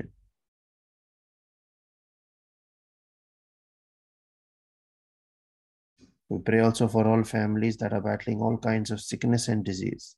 We 6.29 6.39
pray 6.39 6.60
also 6.60 6.88
for 6.88 7.08
all 7.08 7.24
families 7.24 7.77
that 7.77 7.94
are 7.94 8.01
battling 8.01 8.41
all 8.41 8.58
kinds 8.58 8.89
of 8.91 9.00
sickness 9.00 9.48
and 9.48 9.63
disease, 9.63 10.15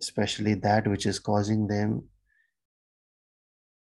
especially 0.00 0.54
that 0.54 0.86
which 0.86 1.06
is 1.06 1.18
causing 1.18 1.66
them, 1.66 2.08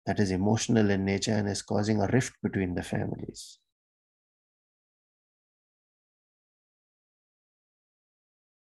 that 0.06 0.20
is 0.20 0.32
emotional 0.32 0.90
in 0.90 1.06
nature 1.06 1.34
and 1.34 1.48
is 1.48 1.62
causing 1.62 2.02
a 2.02 2.08
rift 2.08 2.34
between 2.42 2.74
the 2.74 2.84
families. 2.84 3.60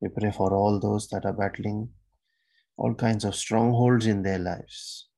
We 0.01 0.09
pray 0.09 0.31
for 0.31 0.55
all 0.55 0.79
those 0.79 1.09
that 1.09 1.25
are 1.25 1.33
battling 1.33 1.89
all 2.77 2.95
kinds 2.95 3.25
of 3.25 3.35
strongholds 3.35 4.07
in 4.07 4.23
their 4.23 4.39
lives, 4.39 5.09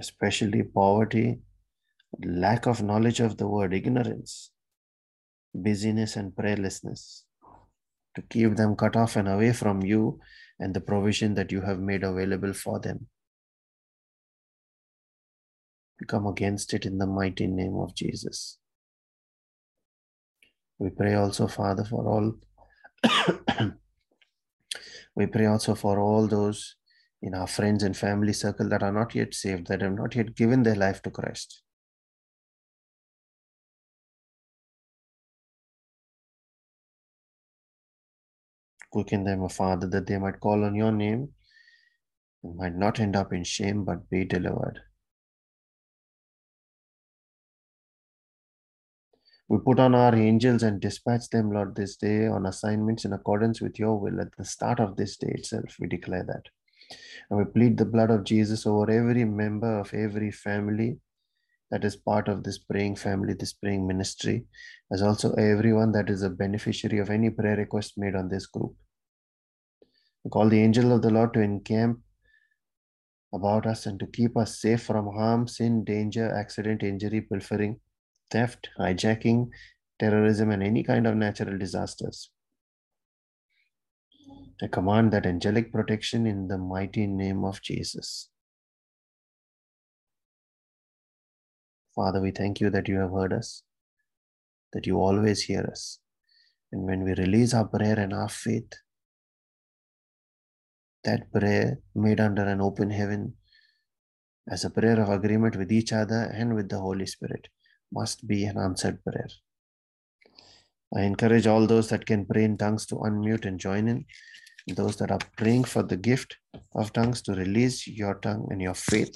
especially 0.00 0.62
poverty, 0.62 1.42
lack 2.22 2.66
of 2.66 2.82
knowledge 2.82 3.20
of 3.20 3.36
the 3.36 3.48
word, 3.48 3.74
ignorance, 3.74 4.50
busyness, 5.54 6.16
and 6.16 6.32
prayerlessness, 6.32 7.22
to 8.14 8.22
keep 8.22 8.56
them 8.56 8.76
cut 8.76 8.96
off 8.96 9.16
and 9.16 9.28
away 9.28 9.52
from 9.52 9.82
you 9.82 10.20
and 10.58 10.74
the 10.74 10.80
provision 10.80 11.34
that 11.34 11.50
you 11.50 11.60
have 11.62 11.78
made 11.78 12.04
available 12.04 12.52
for 12.52 12.78
them. 12.78 13.06
We 16.00 16.06
come 16.06 16.26
against 16.26 16.74
it 16.74 16.86
in 16.86 16.98
the 16.98 17.06
mighty 17.06 17.46
name 17.46 17.76
of 17.76 17.94
Jesus. 17.94 18.58
We 20.78 20.90
pray 20.90 21.14
also, 21.14 21.46
Father, 21.46 21.84
for 21.84 22.06
all. 22.06 22.34
we 25.14 25.26
pray 25.26 25.46
also 25.46 25.74
for 25.74 25.98
all 26.00 26.26
those 26.26 26.76
in 27.22 27.34
our 27.34 27.46
friends 27.46 27.82
and 27.82 27.96
family 27.96 28.32
circle 28.32 28.68
that 28.68 28.82
are 28.82 28.92
not 28.92 29.14
yet 29.14 29.34
saved, 29.34 29.68
that 29.68 29.82
have 29.82 29.94
not 29.94 30.14
yet 30.14 30.34
given 30.34 30.62
their 30.62 30.74
life 30.74 31.00
to 31.02 31.10
Christ. 31.10 31.63
Quicken 38.94 39.24
them, 39.24 39.42
O 39.42 39.48
Father, 39.48 39.88
that 39.88 40.06
they 40.06 40.18
might 40.18 40.38
call 40.38 40.62
on 40.62 40.76
your 40.76 40.92
name 40.92 41.30
and 42.44 42.56
might 42.56 42.76
not 42.76 43.00
end 43.00 43.16
up 43.16 43.32
in 43.32 43.42
shame 43.42 43.84
but 43.84 44.08
be 44.08 44.24
delivered. 44.24 44.78
We 49.48 49.58
put 49.58 49.80
on 49.80 49.96
our 49.96 50.14
angels 50.14 50.62
and 50.62 50.80
dispatch 50.80 51.28
them, 51.30 51.50
Lord, 51.50 51.74
this 51.74 51.96
day 51.96 52.28
on 52.28 52.46
assignments 52.46 53.04
in 53.04 53.12
accordance 53.12 53.60
with 53.60 53.80
your 53.80 53.98
will. 53.98 54.20
At 54.20 54.36
the 54.38 54.44
start 54.44 54.78
of 54.78 54.94
this 54.94 55.16
day 55.16 55.32
itself, 55.34 55.74
we 55.80 55.88
declare 55.88 56.22
that. 56.22 56.44
And 57.30 57.40
we 57.40 57.46
plead 57.46 57.76
the 57.76 57.84
blood 57.84 58.12
of 58.12 58.22
Jesus 58.22 58.64
over 58.64 58.88
every 58.88 59.24
member 59.24 59.80
of 59.80 59.92
every 59.92 60.30
family 60.30 61.00
that 61.74 61.84
is 61.84 61.96
part 61.96 62.28
of 62.28 62.44
this 62.44 62.58
praying 62.58 62.94
family, 62.94 63.34
this 63.34 63.52
praying 63.52 63.84
ministry, 63.84 64.44
as 64.92 65.02
also 65.02 65.32
everyone 65.32 65.90
that 65.90 66.08
is 66.08 66.22
a 66.22 66.30
beneficiary 66.30 67.00
of 67.00 67.10
any 67.10 67.30
prayer 67.30 67.56
request 67.56 67.94
made 67.96 68.14
on 68.14 68.28
this 68.28 68.46
group. 68.46 68.76
We 70.22 70.30
call 70.30 70.48
the 70.48 70.60
angel 70.60 70.92
of 70.92 71.02
the 71.02 71.10
Lord 71.10 71.34
to 71.34 71.40
encamp 71.40 71.98
about 73.32 73.66
us 73.66 73.86
and 73.86 73.98
to 73.98 74.06
keep 74.06 74.36
us 74.36 74.60
safe 74.60 74.84
from 74.84 75.06
harm, 75.06 75.48
sin, 75.48 75.82
danger, 75.82 76.32
accident, 76.32 76.84
injury, 76.84 77.22
pilfering, 77.22 77.80
theft, 78.30 78.68
hijacking, 78.78 79.48
terrorism, 79.98 80.52
and 80.52 80.62
any 80.62 80.84
kind 80.84 81.08
of 81.08 81.16
natural 81.16 81.58
disasters. 81.58 82.30
I 84.62 84.68
command 84.68 85.12
that 85.12 85.26
angelic 85.26 85.72
protection 85.72 86.24
in 86.28 86.46
the 86.46 86.56
mighty 86.56 87.08
name 87.08 87.44
of 87.44 87.60
Jesus. 87.62 88.28
Father, 91.94 92.20
we 92.20 92.30
thank 92.30 92.60
you 92.60 92.70
that 92.70 92.88
you 92.88 92.98
have 92.98 93.12
heard 93.12 93.32
us, 93.32 93.62
that 94.72 94.86
you 94.86 94.98
always 94.98 95.42
hear 95.42 95.62
us. 95.62 96.00
And 96.72 96.82
when 96.82 97.04
we 97.04 97.14
release 97.14 97.54
our 97.54 97.66
prayer 97.66 97.98
and 97.98 98.12
our 98.12 98.28
faith, 98.28 98.72
that 101.04 101.30
prayer 101.32 101.78
made 101.94 102.18
under 102.18 102.42
an 102.44 102.60
open 102.60 102.90
heaven 102.90 103.34
as 104.48 104.64
a 104.64 104.70
prayer 104.70 105.00
of 105.00 105.08
agreement 105.08 105.56
with 105.56 105.70
each 105.70 105.92
other 105.92 106.32
and 106.34 106.54
with 106.54 106.68
the 106.68 106.78
Holy 106.78 107.06
Spirit 107.06 107.48
must 107.92 108.26
be 108.26 108.44
an 108.44 108.58
answered 108.58 109.02
prayer. 109.04 109.28
I 110.96 111.02
encourage 111.02 111.46
all 111.46 111.66
those 111.66 111.88
that 111.88 112.06
can 112.06 112.24
pray 112.24 112.44
in 112.44 112.56
tongues 112.56 112.86
to 112.86 112.96
unmute 112.96 113.46
and 113.46 113.58
join 113.58 113.88
in. 113.88 114.04
Those 114.74 114.96
that 114.96 115.10
are 115.10 115.20
praying 115.36 115.64
for 115.64 115.82
the 115.82 115.96
gift 115.96 116.36
of 116.74 116.92
tongues 116.92 117.20
to 117.22 117.32
release 117.34 117.86
your 117.86 118.14
tongue 118.14 118.48
and 118.50 118.62
your 118.62 118.74
faith. 118.74 119.14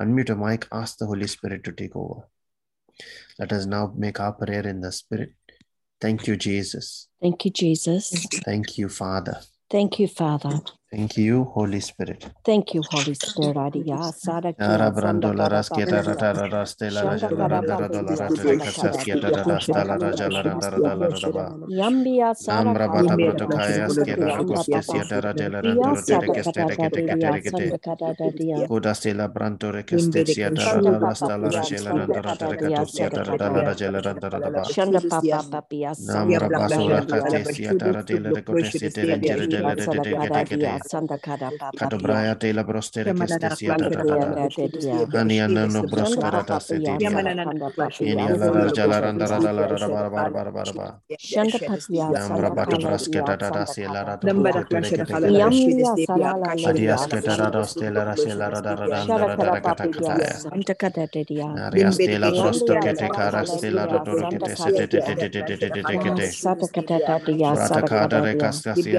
Unmute 0.00 0.30
a 0.30 0.36
mic, 0.36 0.66
ask 0.72 0.98
the 0.98 1.06
Holy 1.06 1.26
Spirit 1.26 1.64
to 1.64 1.72
take 1.72 1.94
over. 1.96 2.28
Let 3.38 3.52
us 3.52 3.66
now 3.66 3.92
make 3.96 4.20
our 4.20 4.32
prayer 4.32 4.66
in 4.66 4.80
the 4.80 4.92
Spirit. 4.92 5.34
Thank 6.00 6.26
you, 6.26 6.36
Jesus. 6.36 7.08
Thank 7.20 7.44
you, 7.44 7.50
Jesus. 7.50 8.26
Thank 8.44 8.78
you, 8.78 8.88
Father. 8.88 9.40
Thank 9.70 9.98
you, 9.98 10.08
Father. 10.08 10.60
Thank 10.92 11.18
you, 11.18 11.44
Holy 11.44 11.80
Spirit. 11.80 12.30
Thank 12.44 12.74
you, 12.74 12.82
Holy 12.84 13.14
Spirit. 13.14 13.56
Adiya, 13.58 14.12
Yara 14.58 14.90
sanda 14.92 14.92
brando 14.92 15.34
la 15.34 15.48
kada 15.48 15.60
raskieta 15.60 16.02
papiya. 16.02 16.06
rata 16.06 16.32
rara 16.32 16.66
stela 16.66 17.04
la 17.04 17.16
Shanda 17.16 17.28
jala 17.28 17.46
kada 17.48 17.62
randa 17.62 17.76
rada 17.76 18.02
la 18.02 18.14
papiya, 18.14 18.22
rata 18.22 18.44
sanda 18.44 18.50
reka 18.50 18.72
kada 18.72 19.04
saskieta 19.04 19.30
papiya, 19.30 19.36
rara 19.36 19.60
sanda 19.66 19.66
stala 19.66 19.98
ra 20.00 20.12
kada 20.12 20.20
jala 20.20 20.42
randa 20.42 20.70
papiya. 20.70 20.72
rada 20.72 20.94
la 20.96 21.08
rada 21.08 21.30
ba. 21.30 21.46
Yambia 21.68 22.34
sada 22.36 22.76
Nambra 22.76 22.88
kada 22.88 22.92
bata 22.92 23.18
papiya, 23.18 23.18
protokaya 23.18 23.88
sanda 23.88 23.90
skela 23.90 24.30
kia, 24.30 24.38
anda 24.38 24.64
rukoste 24.64 24.82
papa. 24.84 25.00
sieta 25.00 25.20
rate 25.22 25.48
la 25.50 25.62
randa 25.62 25.90
Iya 25.90 25.96
rate 25.96 26.18
sada 26.18 26.22
reke 26.22 26.44
kada 26.44 26.50
stere 26.50 26.78
kete 26.78 27.02
kete 27.04 27.30
dadiya, 27.30 27.32
rekete. 27.32 27.68
sanda 27.70 27.78
kada 27.78 28.14
dadiya. 28.14 28.68
Koda 28.68 28.94
stela 28.94 29.28
branto 29.28 29.72
reke 29.72 29.98
ste 29.98 30.24
sieta 30.26 30.68
Shanda 30.68 30.72
rada 30.72 30.98
la 30.98 31.14
papa 31.14 31.14
stala 31.14 31.52
ra 31.52 31.60
piya, 31.60 31.70
shela 31.70 31.94
sanda 31.94 32.16
randa 32.16 32.22
rata 32.22 32.48
kada 32.48 32.48
reka 32.48 32.70
dadiya, 32.70 32.80
to 32.80 32.86
sada 32.86 33.20
sieta 33.24 33.24
rada 33.24 33.50
la 33.50 33.62
ra 33.62 33.74
jala 33.74 34.02
randa 34.02 34.30
rada 34.30 34.50
ba. 34.50 34.64
Shanda 34.64 35.00
papa 35.02 35.44
papiya, 35.50 35.94
sanda 35.96 36.40
Nambra 36.40 36.50
kada 36.50 36.60
basura 36.60 37.02
dadiya. 37.02 37.04
kate 37.08 37.44
sieta 37.44 37.92
rate 37.94 38.20
la 38.20 38.32
rekote 38.32 38.70
siete 38.72 39.06
renjere 39.06 39.48
Kadadiya, 39.48 39.48
dele 39.48 39.76
rete 39.76 40.00
sada 40.00 40.06
teke 40.06 40.30
kada 40.30 40.32
teke 40.32 40.58
te. 40.58 40.72
sanda 40.72 40.80
kada 40.80 40.81
papa 40.81 40.81
Kato 40.81 40.81
da. 46.80 47.00
Ini 48.00 48.30
ala 48.30 48.50
la 48.50 48.70
jala 48.72 49.00
randa 49.00 49.28
la 49.28 49.38
da 53.26 53.36
da 53.36 53.50
da 53.50 53.66
se 53.66 53.88
la 53.88 54.04
kada 54.04 54.04
rada 54.04 54.30
diya. 54.30 54.34
ruko 54.34 54.64
tere 54.68 54.92
kete 54.92 55.18
kete. 55.20 55.40
Yamliya 55.40 55.96
salala 55.98 56.54
Adias 56.64 57.06
liya, 57.08 57.08
kete 57.08 57.30
sanda 57.30 58.04
ra 58.04 58.16
se 58.16 58.34
la 58.34 58.50
rada 58.50 58.76
rada 58.76 59.02
anda 59.02 59.24
Shada 59.24 59.26
rada 59.26 59.50
kada 59.50 59.56
raka 59.56 59.74
papiya, 59.76 60.18
takataya. 60.18 60.42
sanda 60.42 60.74
kada 60.76 61.08
diya. 61.24 61.50
Naria 61.54 61.92
stela 61.92 62.32
prosto 62.32 62.76
Yamliya 62.76 62.82
kete 62.82 63.10
sada 63.10 63.12
kara 63.12 63.44
kala 63.44 63.46
stela 63.46 63.86
diya, 63.86 64.06
rada 64.14 64.14
sanda 64.18 64.48
kete 64.50 64.56
sete 64.56 64.88
kada 64.88 64.88
te 64.88 65.02
te 65.02 65.16
te 65.16 65.30
te 65.32 65.44
te 65.44 65.56
te 65.58 65.70
te 65.70 65.84
te 65.84 65.84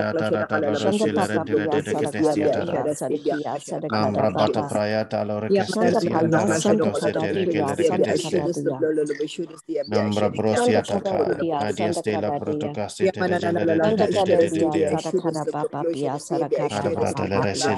da 0.04 0.22
da 0.22 0.46
da 0.48 0.62
da 0.62 0.80
da 0.80 0.92
Shanda 1.04 1.08
sila 1.24 1.28
papa 1.74 1.76
rendire 1.82 1.82
piya, 1.82 1.84
de 1.84 1.96
de 1.96 1.98
sada 1.98 1.98
kete 1.98 2.24
kada 2.24 2.26
siata 2.26 2.66
da. 2.66 2.74
diya, 2.80 2.96
sada 2.96 3.20
kiya, 3.20 3.62
sada 3.62 3.90
kada 3.90 3.90
Nambra 3.90 4.32
bata 4.32 4.32
papa. 4.32 4.64
praya 4.64 5.06
talo 5.10 5.42
rekeste 5.42 5.64
Shanda 5.64 5.96
siata 5.96 6.02
paya, 6.02 6.48
da 6.48 6.56
sanda 6.56 6.62
kato 6.62 6.94
kada 6.94 6.96
sete 6.96 7.34
rekele 7.34 7.36
diya, 7.38 7.78
sanda 7.78 7.78
rekete 7.78 8.18
kada 8.18 8.54
sia. 8.54 8.56
diya. 8.56 8.80
Nambra 9.90 10.30
Shanda 10.54 10.72
brosiata 10.78 10.88
kada 10.88 11.06
ka. 11.06 11.38
diya, 11.40 11.60
Nadia 11.60 11.70
sanda 11.70 11.94
stela 11.94 12.04
kada 12.04 12.32
diya. 12.42 12.42
protoka 12.42 12.90
sete 12.90 13.24
regele 13.24 13.66
de 13.66 13.76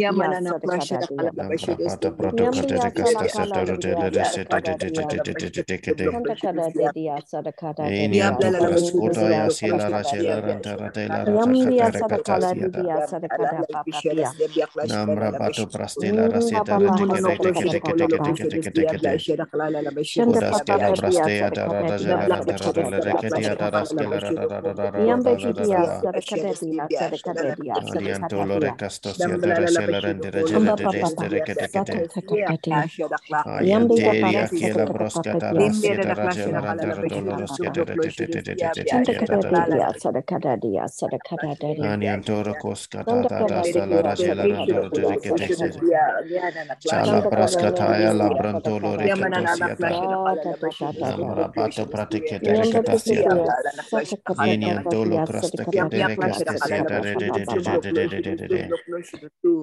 Yamana 0.00 0.79
Yambe 30.50 30.69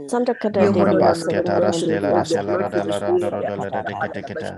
Santa 0.07 0.33
Catarina, 0.35 0.93
basket 0.99 1.49
arastela 1.49 2.09
rasela 2.11 2.57
radela 2.57 2.99
randoro 2.99 3.39
dela 3.41 3.69
dedicate 3.69 4.21
kita 4.23 4.49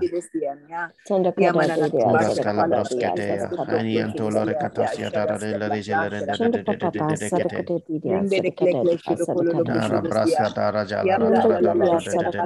yamana 1.36 1.74
braskala 2.12 2.64
braskete 2.72 3.28
ani 3.68 3.94
antolo 4.02 4.44
recatosia 4.44 5.10
dara 5.10 5.38
dela 5.38 5.68
rigela 5.68 6.08
renda 6.08 6.34
dedicate 6.36 7.30
dara 9.64 10.00
brasa 10.00 10.46
dara 10.54 10.84
jala 10.84 11.30
dara 11.30 11.60
dala 11.60 11.84
dedicate 11.96 12.38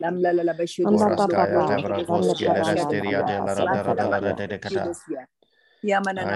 Lam 0.00 0.16
la 0.22 0.32
la 0.32 0.42
la 0.42 0.54
bashiru. 0.56 0.96
Ora 0.96 1.12
skaya 1.12 1.60
tebra 1.68 1.96
voski 2.08 2.46
lera 2.48 2.76
steria 2.84 3.20
dela 3.20 3.52
radara 3.52 3.92
dela 3.94 4.32
dedicate. 4.32 4.80
Shanda 5.80 6.28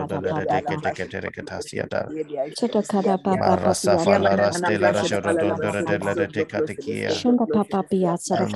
Shanda 7.07 7.45
papa 7.47 7.83
piazza 7.83 8.37
da 8.37 8.47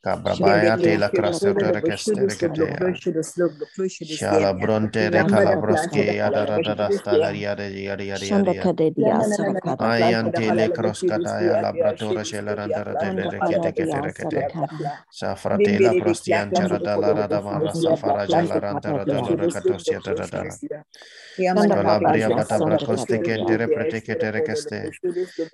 Cabra 0.00 0.34
Baya 0.46 0.76
de 0.76 0.98
la 0.98 1.10
crasera 1.10 1.72
Shala 4.04 4.52
bronte 4.54 5.10
de 5.10 5.24
calabroske 5.26 6.14
ya 6.16 6.30
da 6.30 6.46
da 6.46 6.58
da 6.58 6.74
da 6.74 6.90
sta 6.90 7.32
yada 7.32 7.64
yada 7.68 8.04
yada 8.04 8.26
yada. 8.26 8.72
Ayante 9.78 10.52
le 10.52 10.68
kata 11.06 11.42
ya 11.42 11.56
la 11.62 11.72
bratora 11.72 12.24
shela 12.24 12.54
randa 12.56 12.84
rada 12.84 13.10
le 13.12 13.28
rekete 13.28 13.72
kete 13.74 14.00
rekete. 14.02 14.48
Safrate 15.10 15.80
la 15.80 15.94
prostian 15.94 16.52
cara 16.54 16.78
da 16.78 16.96
la 16.96 17.12
rada 17.14 17.40
mara 17.42 17.72
safara 17.74 18.26
jala 18.28 18.60
randa 18.60 18.92
rada 18.92 19.20
lo 19.20 19.36
rekatos 19.36 19.90
yada 19.90 20.14
da 20.14 20.26
da. 20.26 20.44
da. 20.44 20.84
Calabria 21.68 22.30
bata 22.30 22.60
brakostike 22.60 23.44
te 23.46 23.56
re 23.56 23.68
bracoste 23.68 24.00
kete 24.02 24.02
reprete 24.02 24.02
kete 24.02 24.32
rekeste. 24.32 24.90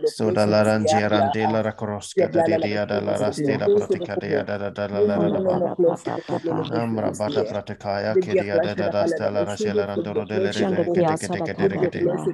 Soda 0.05 0.47
la 0.47 0.63
rangia 0.63 1.09
randela 1.09 1.63
racrosca 1.63 2.29
da 2.31 2.43
di 2.43 2.71
yada 2.73 3.01
la 3.01 3.17
rastela 3.19 3.69
protica 3.71 4.17
de 4.17 4.29
yada 4.29 4.59
da 4.59 4.71
da. 4.71 4.82
La 4.89 5.01
la 5.01 5.19
Shanda 5.19 5.29
la 5.29 5.41
ba. 5.41 5.61
kada 5.61 5.77
papa 5.77 6.19
papa. 6.29 6.71
Amra 6.71 7.13
bata 7.13 7.45
pratikaya 7.45 8.17
kiria 8.21 8.61
da 8.61 8.75
da 8.75 8.89
da 8.91 9.07
stela 9.07 9.45
rashela 9.47 9.87
randoro 9.87 10.27
de 10.27 10.41
le 10.41 10.53
Shanda 10.53 10.85
kia 10.93 11.15
rekete 11.15 11.17
kete 11.19 11.43
kete 11.43 11.69
saraka 11.69 11.91
rekete. 11.91 12.01
dia. 12.01 12.31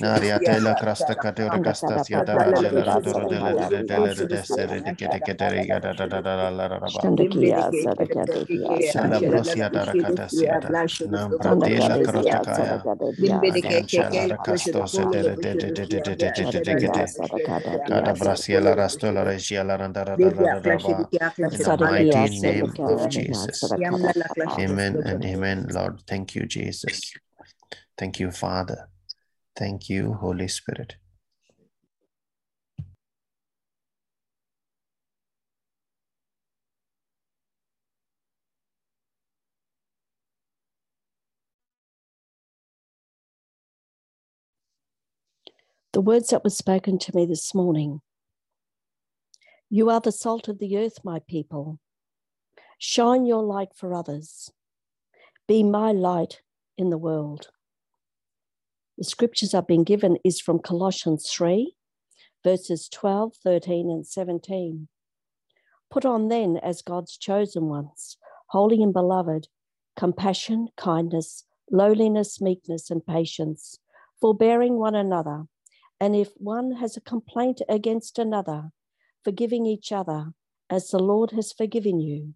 Nariatela 0.00 0.76
crasta 0.76 1.16
cateora 1.16 1.60
Shanda 1.60 1.74
kada 1.80 2.04
castas 2.04 2.10
yada 2.10 2.36
papa 2.36 2.44
rajela 2.44 2.84
dia 2.84 2.84
randoro 2.84 3.26
delle 3.26 3.54
saraka 3.54 3.56
delle 3.56 3.84
dia. 3.88 3.88
delle 3.88 4.14
de 4.14 4.26
desere 4.26 4.82
de 4.82 4.92
kete 4.94 5.20
kete 5.24 5.50
riga 5.50 5.80
da 5.80 5.94
da 5.94 6.06
da 6.06 6.20
da 6.20 6.36
da 6.36 6.50
la 6.50 6.68
la 6.68 6.78
la 6.78 6.90
ba. 6.90 7.04
Shanda 7.04 7.26
kia 7.30 7.72
saraka 7.72 8.26
dia 8.48 8.80
Shala 8.80 9.20
saraka. 9.20 9.22
brosia 9.22 9.70
da 9.72 9.84
rakata 9.86 10.28
siata. 10.28 10.76
Nam 11.04 11.36
Shanda 11.44 11.70
pratela 11.74 11.98
kada 11.98 12.02
dia 12.12 12.40
crostacaya. 12.42 12.86
saraka 12.86 13.12
dia 13.18 13.40
Adian 13.48 13.86
saraka 13.86 13.88
chala 13.88 14.26
papa. 14.26 14.28
racastos 14.28 14.96
de 14.96 15.06
de 15.06 15.22
de 15.36 15.36
de 15.36 15.70
de 15.72 15.86
de 15.86 16.00
de 16.00 16.16
de 16.16 16.30
de 16.32 16.46
de 16.46 16.60
Shanda 16.60 16.62
de 16.62 16.74
dia 16.76 16.76
kete. 16.76 17.14
saraka 17.16 17.60
Kada 17.86 18.12
dia 18.14 18.14
saraka. 18.14 18.14
brasiela 18.14 18.74
rastola 18.76 19.24
regiala 19.24 19.76
randara 19.78 20.18
da 20.18 20.32
da 20.32 20.46
da 20.46 20.60
da 20.60 20.78
ba. 20.78 21.10
In 21.64 21.78
the 21.78 21.84
mighty 21.84 22.40
name 22.40 22.74
of 22.78 23.10
Jesus. 23.10 23.72
Amen 24.58 25.02
and 25.06 25.24
amen, 25.24 25.66
Lord. 25.70 26.02
Thank 26.08 26.34
you, 26.34 26.46
Jesus. 26.46 27.12
Thank 27.96 28.18
you, 28.18 28.30
Father. 28.30 28.88
Thank 29.56 29.88
you, 29.88 30.14
Holy 30.14 30.48
Spirit. 30.48 30.96
The 45.92 46.00
words 46.00 46.30
that 46.30 46.42
were 46.42 46.50
spoken 46.50 46.98
to 46.98 47.14
me 47.14 47.26
this 47.26 47.54
morning. 47.54 48.00
You 49.74 49.88
are 49.88 50.00
the 50.00 50.12
salt 50.12 50.48
of 50.48 50.58
the 50.58 50.76
earth, 50.76 50.98
my 51.02 51.20
people. 51.26 51.80
Shine 52.76 53.24
your 53.24 53.42
light 53.42 53.70
for 53.74 53.94
others. 53.94 54.52
Be 55.48 55.62
my 55.62 55.92
light 55.92 56.42
in 56.76 56.90
the 56.90 56.98
world. 56.98 57.48
The 58.98 59.04
scriptures 59.04 59.54
I've 59.54 59.66
been 59.66 59.82
given 59.82 60.18
is 60.22 60.42
from 60.42 60.58
Colossians 60.58 61.30
3, 61.30 61.74
verses 62.44 62.86
12, 62.90 63.36
13, 63.42 63.88
and 63.88 64.06
17. 64.06 64.88
Put 65.90 66.04
on 66.04 66.28
then 66.28 66.58
as 66.62 66.82
God's 66.82 67.16
chosen 67.16 67.70
ones, 67.70 68.18
holy 68.48 68.82
and 68.82 68.92
beloved, 68.92 69.48
compassion, 69.96 70.68
kindness, 70.76 71.46
lowliness, 71.70 72.42
meekness, 72.42 72.90
and 72.90 73.06
patience, 73.06 73.78
forbearing 74.20 74.74
one 74.78 74.94
another. 74.94 75.44
And 75.98 76.14
if 76.14 76.28
one 76.36 76.72
has 76.72 76.98
a 76.98 77.00
complaint 77.00 77.62
against 77.70 78.18
another, 78.18 78.70
forgiving 79.24 79.66
each 79.66 79.92
other 79.92 80.32
as 80.70 80.88
the 80.88 80.98
Lord 80.98 81.32
has 81.32 81.52
forgiven 81.52 82.00
you, 82.00 82.34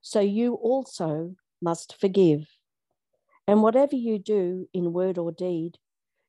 so 0.00 0.20
you 0.20 0.54
also 0.54 1.34
must 1.60 1.96
forgive. 2.00 2.46
And 3.46 3.62
whatever 3.62 3.96
you 3.96 4.18
do 4.18 4.68
in 4.72 4.92
word 4.92 5.18
or 5.18 5.32
deed, 5.32 5.78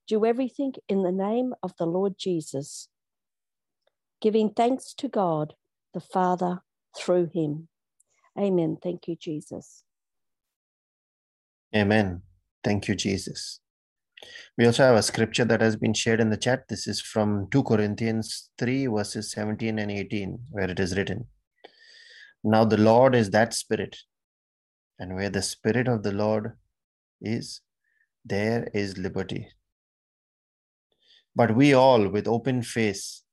do 0.08 0.26
everything 0.26 0.74
in 0.88 1.04
the 1.04 1.12
name 1.12 1.54
of 1.62 1.74
the 1.78 1.86
Lord 1.86 2.16
Jesus, 2.18 2.88
giving 4.22 4.52
thanks 4.52 4.94
to 4.96 5.08
God 5.08 5.54
the 5.94 6.00
Father 6.00 6.62
through 6.98 7.30
him. 7.34 7.68
Amen. 8.38 8.78
Thank 8.82 9.08
you, 9.08 9.16
Jesus. 9.16 9.84
Amen. 11.76 12.22
Thank 12.64 12.88
you, 12.88 12.96
Jesus. 12.96 13.60
We 14.58 14.66
also 14.66 14.84
have 14.84 14.96
a 14.96 15.04
scripture 15.04 15.46
that 15.46 15.62
has 15.62 15.76
been 15.76 15.94
shared 15.94 16.20
in 16.20 16.30
the 16.30 16.38
chat. 16.38 16.68
This 16.68 16.86
is 16.86 17.02
from 17.02 17.48
2 17.52 17.64
Corinthians 17.64 18.50
3, 18.58 18.88
verses 18.88 19.32
17 19.32 19.80
and 19.80 19.90
18, 19.90 20.38
where 20.50 20.70
it 20.70 20.80
is 20.80 20.98
written 20.98 21.28
Now 22.44 22.66
the 22.66 22.78
Lord 22.78 23.16
is 23.16 23.30
that 23.30 23.54
Spirit, 23.54 23.98
and 25.00 25.16
where 25.16 25.30
the 25.30 25.42
Spirit 25.42 25.88
of 25.88 26.04
the 26.04 26.12
Lord 26.12 26.58
is, 27.22 27.62
there 28.26 28.70
is 28.74 28.98
liberty. 28.98 29.48
But 31.36 31.56
we 31.56 31.74
all, 31.74 32.10
with 32.10 32.28
open 32.28 32.62
face, 32.64 33.24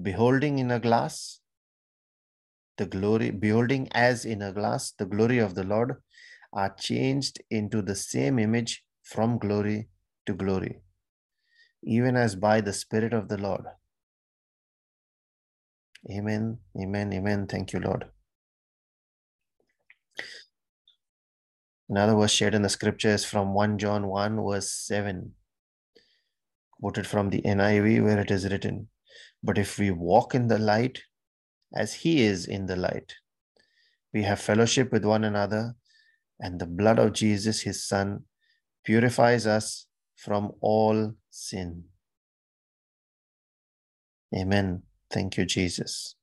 beholding 0.00 0.60
in 0.60 0.70
a 0.70 0.78
glass, 0.78 1.40
the 2.76 2.86
glory, 2.86 3.30
beholding 3.30 3.88
as 3.92 4.24
in 4.24 4.40
a 4.40 4.52
glass 4.52 4.92
the 4.92 5.06
glory 5.06 5.38
of 5.38 5.56
the 5.56 5.64
Lord, 5.64 5.96
are 6.52 6.74
changed 6.78 7.40
into 7.50 7.82
the 7.82 7.96
same 7.96 8.38
image 8.38 8.84
from 9.02 9.38
glory 9.38 9.88
to 10.30 10.36
glory, 10.44 10.80
even 11.82 12.16
as 12.16 12.34
by 12.34 12.60
the 12.60 12.72
Spirit 12.72 13.12
of 13.12 13.28
the 13.28 13.38
Lord. 13.38 13.64
Amen, 16.10 16.58
amen, 16.80 17.12
amen. 17.12 17.46
Thank 17.46 17.72
you, 17.72 17.80
Lord. 17.80 18.06
Another 21.88 22.14
verse 22.14 22.30
shared 22.30 22.54
in 22.54 22.62
the 22.62 22.68
scripture 22.68 23.10
is 23.10 23.24
from 23.24 23.52
1 23.52 23.78
John 23.78 24.06
1, 24.06 24.36
verse 24.48 24.70
7, 24.70 25.32
quoted 26.80 27.06
from 27.06 27.30
the 27.30 27.42
NIV, 27.42 28.04
where 28.04 28.20
it 28.20 28.30
is 28.30 28.48
written, 28.48 28.88
But 29.42 29.58
if 29.58 29.78
we 29.78 29.90
walk 29.90 30.34
in 30.34 30.46
the 30.46 30.58
light 30.58 31.02
as 31.74 31.94
He 31.94 32.22
is 32.22 32.46
in 32.46 32.66
the 32.66 32.76
light, 32.76 33.14
we 34.14 34.22
have 34.22 34.40
fellowship 34.40 34.92
with 34.92 35.04
one 35.04 35.24
another, 35.24 35.74
and 36.38 36.60
the 36.60 36.66
blood 36.66 36.98
of 36.98 37.12
Jesus, 37.12 37.60
His 37.62 37.84
Son, 37.84 38.24
purifies 38.84 39.46
us 39.46 39.86
from 40.24 40.52
all 40.60 41.14
sin. 41.30 41.84
Amen. 44.36 44.82
Thank 45.12 45.38
you, 45.38 45.46
Jesus. 45.46 46.16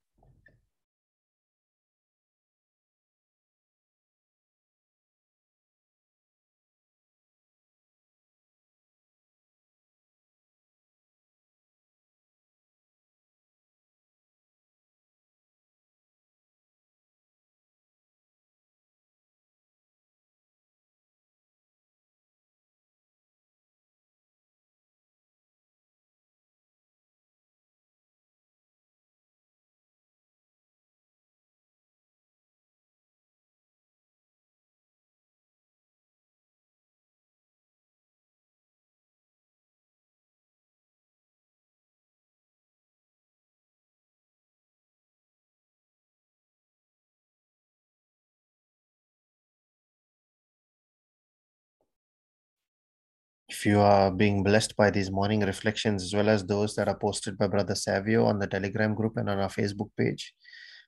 If 53.58 53.66
you 53.66 53.80
are 53.80 54.12
being 54.12 54.44
blessed 54.44 54.76
by 54.78 54.92
these 54.92 55.10
morning 55.10 55.40
reflections, 55.40 56.04
as 56.04 56.14
well 56.14 56.30
as 56.30 56.46
those 56.46 56.76
that 56.76 56.88
are 56.88 57.00
posted 57.00 57.40
by 57.40 57.48
Brother 57.48 57.74
Savio 57.74 58.24
on 58.26 58.38
the 58.38 58.46
Telegram 58.46 58.94
group 58.94 59.18
and 59.18 59.28
on 59.28 59.40
our 59.40 59.50
Facebook 59.50 59.90
page, 59.98 60.36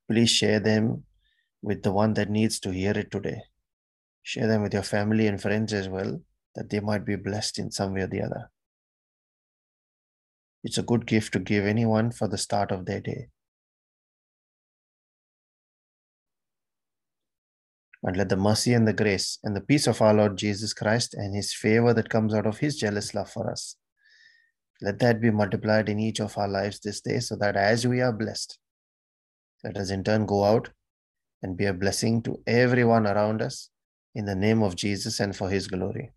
please 0.08 0.29
share 0.29 0.60
them 0.60 1.03
with 1.63 1.82
the 1.82 1.91
one 1.91 2.13
that 2.13 2.29
needs 2.29 2.60
to 2.60 2.71
hear 2.71 2.91
it 2.91 3.10
today. 3.10 3.41
Share 4.21 4.45
them 4.45 4.62
with 4.62 4.75
your 4.75 4.84
family 4.84 5.25
and 5.25 5.41
friends 5.41 5.73
as 5.73 5.89
well, 5.89 6.21
that 6.53 6.69
they 6.69 6.79
might 6.79 7.05
be 7.05 7.15
blessed 7.15 7.58
in 7.58 7.71
some 7.71 7.95
way 7.95 8.01
or 8.01 8.08
the 8.08 8.21
other. 8.21 8.51
It's 10.63 10.77
a 10.77 10.84
good 10.84 11.08
gift 11.08 11.34
to 11.34 11.39
give 11.39 11.65
anyone 11.65 12.12
for 12.12 12.27
the 12.27 12.38
start 12.38 12.71
of 12.71 12.86
their 12.86 13.01
day. 13.01 13.29
And 18.03 18.15
let 18.15 18.29
the 18.29 18.38
mercy 18.38 18.73
and 18.73 18.88
the 18.88 18.93
grace 18.93 19.39
and 19.43 19.55
the 19.55 19.62
peace 19.62 19.85
of 19.85 20.01
our 20.01 20.13
Lord 20.13 20.38
Jesus 20.38 20.73
Christ 20.73 21.13
and 21.13 21.35
his 21.35 21.53
favor 21.53 21.93
that 21.93 22.09
comes 22.09 22.33
out 22.33 22.47
of 22.47 22.59
his 22.59 22.77
jealous 22.77 23.13
love 23.13 23.29
for 23.29 23.51
us, 23.51 23.75
let 24.81 24.99
that 24.99 25.19
be 25.19 25.31
multiplied 25.31 25.89
in 25.89 25.99
each 25.99 26.21
of 26.21 26.38
our 26.38 26.47
lives 26.47 26.79
this 26.79 27.01
day 27.01 27.19
so 27.19 27.35
that 27.35 27.57
as 27.57 27.85
we 27.85 27.99
are 27.99 28.13
blessed, 28.13 28.57
let 29.65 29.75
us 29.75 29.89
in 29.89 30.05
turn 30.05 30.25
go 30.25 30.45
out 30.45 30.69
and 31.43 31.57
be 31.57 31.65
a 31.65 31.73
blessing 31.73 32.21
to 32.21 32.41
everyone 32.47 33.05
around 33.05 33.41
us 33.41 33.69
in 34.15 34.23
the 34.25 34.35
name 34.35 34.63
of 34.63 34.77
Jesus 34.77 35.19
and 35.19 35.35
for 35.35 35.49
his 35.49 35.67
glory. 35.67 36.13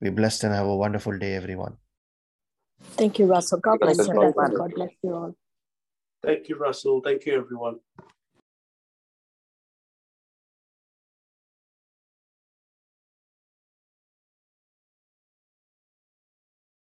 Be 0.00 0.10
blessed 0.10 0.44
and 0.44 0.54
have 0.54 0.66
a 0.66 0.76
wonderful 0.76 1.18
day, 1.18 1.34
everyone. 1.34 1.76
Thank 2.96 3.18
you, 3.18 3.26
Russell. 3.26 3.60
God 3.60 3.80
bless 3.80 3.98
you, 3.98 4.04
everyone. 4.04 4.54
God 4.54 4.74
bless 4.74 4.90
you 5.02 5.14
all. 5.14 5.36
Thank 6.22 6.48
you, 6.48 6.56
Russell. 6.56 7.02
Thank 7.04 7.26
you, 7.26 7.34
everyone. 7.34 7.80